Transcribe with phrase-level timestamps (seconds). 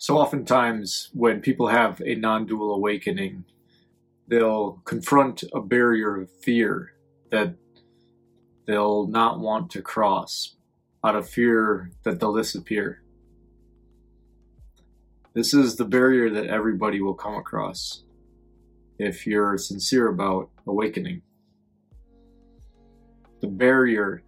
[0.00, 3.44] So, oftentimes, when people have a non dual awakening,
[4.28, 6.94] they'll confront a barrier of fear
[7.30, 7.54] that
[8.66, 10.56] they'll not want to cross
[11.04, 13.02] out of fear that they'll disappear.
[15.34, 18.02] This is the barrier that everybody will come across
[18.98, 21.20] if you're sincere about awakening.
[23.42, 24.22] The barrier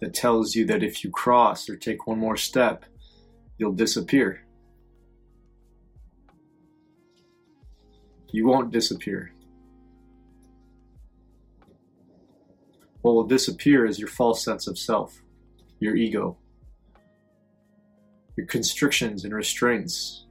[0.00, 2.86] that tells you that if you cross or take one more step,
[3.58, 4.40] you'll disappear.
[8.34, 9.32] You won't disappear.
[13.00, 15.22] What will disappear is your false sense of self,
[15.78, 16.36] your ego,
[18.36, 20.26] your constrictions and restraints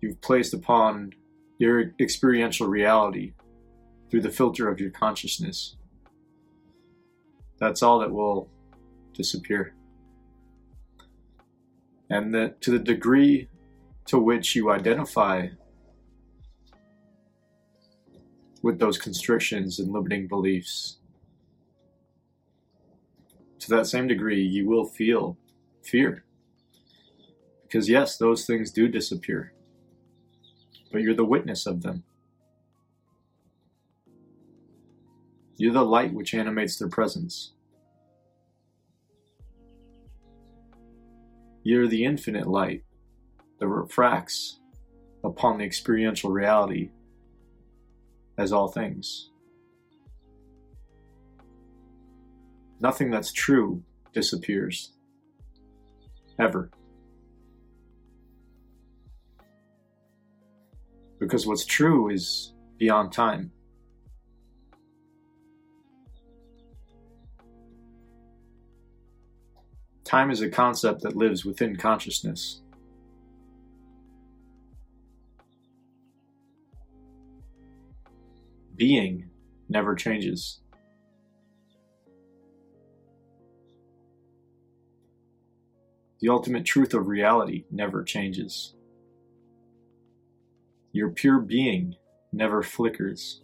[0.00, 1.14] you've placed upon
[1.58, 3.32] your experiential reality
[4.08, 5.74] through the filter of your consciousness.
[7.58, 8.48] That's all that will
[9.14, 9.74] disappear.
[12.08, 13.48] And that to the degree
[14.06, 15.48] to which you identify
[18.62, 20.98] with those constrictions and limiting beliefs.
[23.60, 25.36] To that same degree, you will feel
[25.82, 26.24] fear.
[27.62, 29.52] Because, yes, those things do disappear,
[30.90, 32.02] but you're the witness of them.
[35.56, 37.52] You're the light which animates their presence.
[41.64, 42.84] You're the infinite light
[43.58, 44.60] that refracts
[45.24, 46.90] upon the experiential reality
[48.38, 49.30] as all things.
[52.80, 54.92] Nothing that's true disappears.
[56.38, 56.70] Ever.
[61.18, 63.50] Because what's true is beyond time.
[70.04, 72.62] Time is a concept that lives within consciousness.
[78.78, 79.28] Being
[79.68, 80.60] never changes.
[86.20, 88.74] The ultimate truth of reality never changes.
[90.92, 91.96] Your pure being
[92.32, 93.42] never flickers.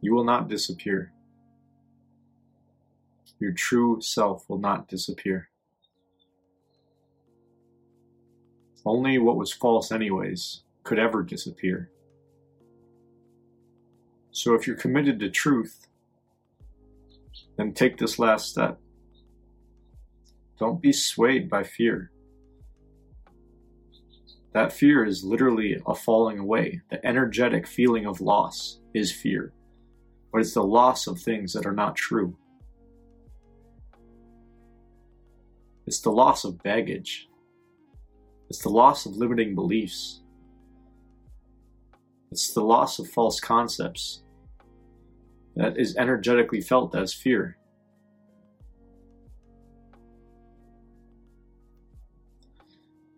[0.00, 1.12] You will not disappear
[3.42, 5.48] your true self will not disappear.
[8.84, 11.90] Only what was false, anyways, could ever disappear.
[14.30, 15.86] So if you're committed to truth,
[17.56, 18.80] then take this last step.
[20.58, 22.10] Don't be swayed by fear.
[24.52, 26.80] That fear is literally a falling away.
[26.90, 29.52] The energetic feeling of loss is fear,
[30.32, 32.36] but it's the loss of things that are not true.
[35.92, 37.28] It's the loss of baggage.
[38.48, 40.22] It's the loss of limiting beliefs.
[42.30, 44.22] It's the loss of false concepts
[45.54, 47.58] that is energetically felt as fear.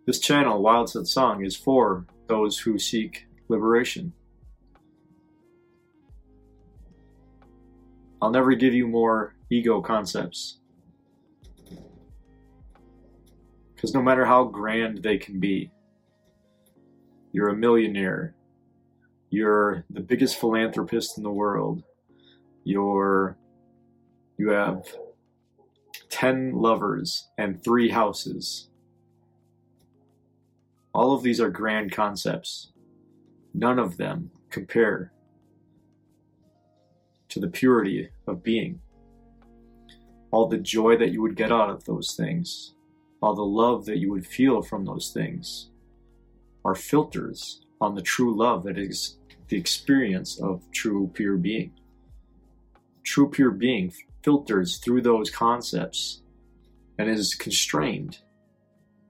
[0.04, 4.12] This channel, Wild Satsang, is for those who seek liberation.
[8.20, 10.58] I'll never give you more ego concepts.
[13.84, 15.70] Because no matter how grand they can be,
[17.32, 18.34] you're a millionaire,
[19.28, 21.82] you're the biggest philanthropist in the world,
[22.64, 23.36] you're
[24.38, 24.86] you have
[26.08, 28.70] 10 lovers and 3 houses.
[30.94, 32.72] All of these are grand concepts.
[33.52, 35.12] None of them compare
[37.28, 38.80] to the purity of being.
[40.30, 42.73] All the joy that you would get out of those things
[43.24, 45.70] all the love that you would feel from those things
[46.62, 49.16] are filters on the true love that is
[49.48, 51.72] the experience of true pure being.
[53.02, 53.90] True pure being
[54.22, 56.20] filters through those concepts
[56.98, 58.18] and is constrained.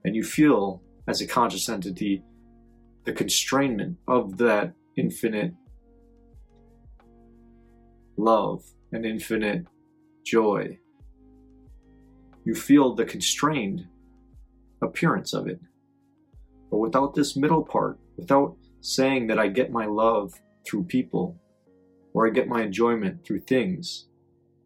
[0.05, 2.23] And you feel, as a conscious entity,
[3.03, 5.53] the constrainment of that infinite
[8.15, 8.63] love
[8.93, 9.65] and infinite
[10.23, 10.79] joy.
[12.45, 13.87] You feel the constrained
[14.85, 15.59] appearance of it.
[16.71, 20.33] But without this middle part, without saying that I get my love
[20.65, 21.39] through people
[22.13, 24.07] or I get my enjoyment through things,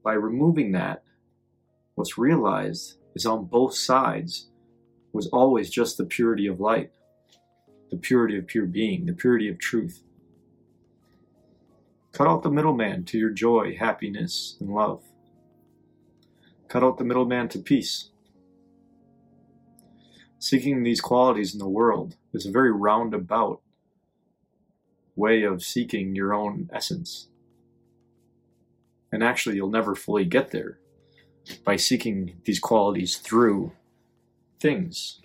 [0.04, 1.04] by removing that,
[1.96, 4.50] what's realized is on both sides
[5.12, 6.92] was always just the purity of light,
[7.92, 10.04] the purity of pure being, the purity of truth.
[12.12, 15.04] Cut out the middleman to your joy, happiness, and love.
[16.68, 18.12] Cut out the middleman to peace.
[20.40, 23.62] Seeking these qualities in the world is a very roundabout
[25.18, 27.28] way of seeking your own essence.
[29.12, 30.80] And actually, you'll never fully get there
[31.66, 33.74] by seeking these qualities through
[34.62, 35.20] things.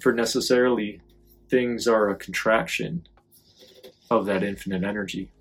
[0.00, 1.00] For necessarily,
[1.48, 3.08] things are a contraction
[4.08, 5.32] of that infinite energy.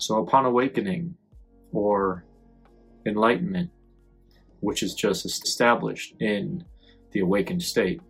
[0.00, 1.14] So, upon awakening
[1.72, 2.24] or
[3.06, 3.70] enlightenment,
[4.64, 6.64] which is just established in
[7.12, 8.00] the awakened state,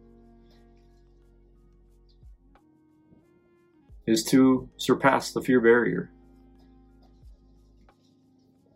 [4.07, 6.11] is to surpass the fear barrier.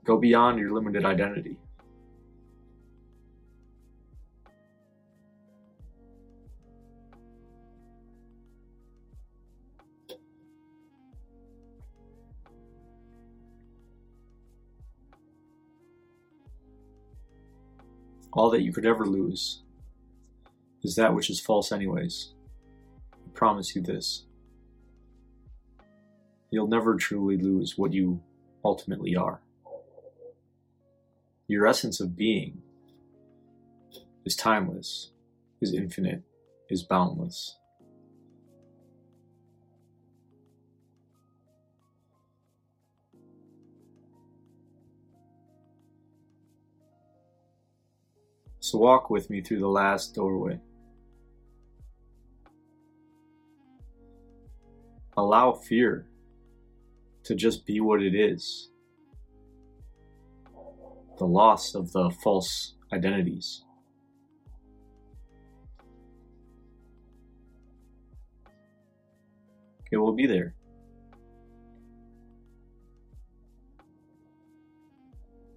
[0.05, 1.59] Go beyond your limited identity.
[18.33, 19.63] All that you could ever lose
[20.83, 22.35] is that which is false, anyways.
[23.13, 24.25] I promise you this.
[26.51, 28.23] You'll never truly lose what you
[28.65, 29.41] ultimately are.
[31.47, 32.63] Your essence of being
[34.25, 35.11] is timeless,
[35.61, 36.23] is infinite,
[36.69, 37.57] is boundless.
[48.69, 50.61] So walk with me through the last doorway.
[55.17, 56.07] Allow fear
[57.25, 58.69] to just be what it is
[61.17, 63.63] the loss of the false identities.
[69.91, 70.55] It will be there.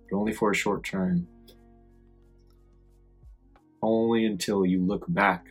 [0.09, 1.27] But only for a short term
[3.81, 5.47] only until you look back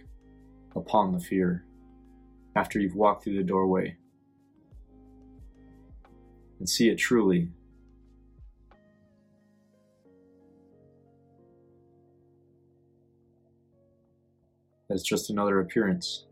[0.76, 1.64] upon the fear
[2.56, 3.96] after you've walked through the doorway
[6.58, 7.48] and see it truly.
[14.90, 16.26] As just another appearance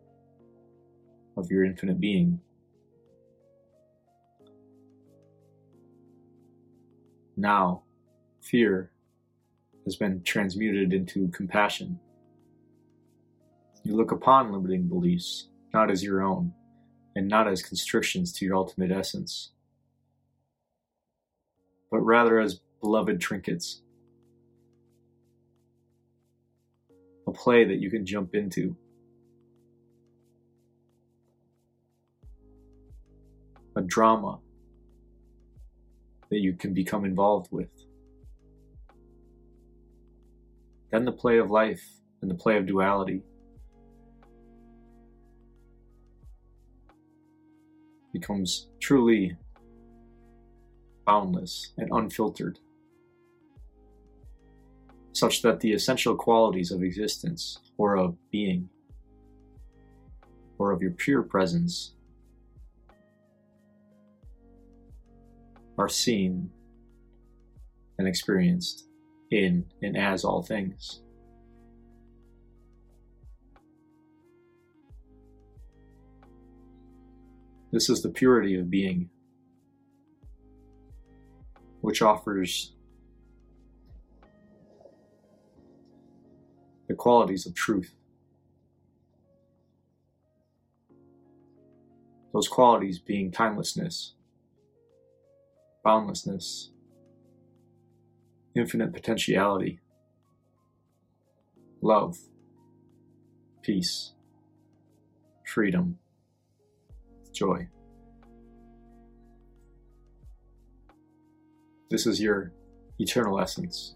[1.37, 2.41] of your infinite being.
[7.37, 7.85] Now,
[8.43, 8.91] fear
[9.89, 11.99] has been transmuted into compassion.
[13.85, 16.53] You look upon limiting beliefs not as your own,
[17.17, 19.53] and not as constrictions to your ultimate essence,
[21.91, 23.81] but rather as beloved trinkets.
[27.27, 28.77] A play that you can jump into.
[33.77, 34.39] A drama
[36.29, 37.71] that you can become involved with.
[40.91, 41.83] Then the play of life
[42.23, 43.23] and the play of duality.
[48.13, 49.37] becomes truly
[51.07, 52.59] boundless and unfiltered,
[55.13, 58.69] such that the essential qualities of existence or of being
[60.59, 61.95] or of your pure presence
[65.79, 66.51] are seen
[67.99, 68.88] and experienced
[69.31, 71.01] in and as all things.
[77.71, 79.11] This is the purity of being,
[81.83, 82.75] which offers
[86.89, 87.95] the qualities of truth.
[92.33, 94.15] Those qualities being timelessness,
[95.85, 96.71] boundlessness,
[98.55, 99.81] infinite potentiality,
[101.81, 102.17] love,
[103.63, 104.13] peace,
[105.47, 105.99] freedom,
[107.33, 107.69] joy.
[111.91, 112.53] This is your
[112.99, 113.95] eternal essence.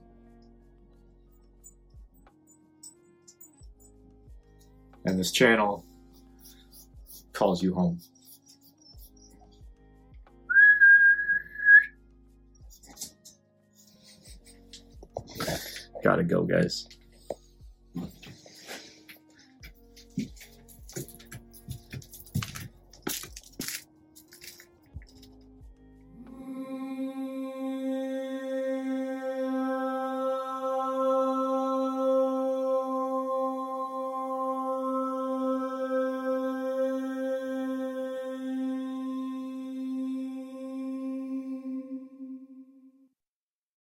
[5.04, 5.84] And this channel
[7.32, 8.00] calls you home.
[16.02, 16.88] Gotta go, guys.